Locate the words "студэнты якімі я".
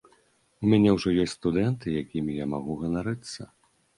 1.39-2.45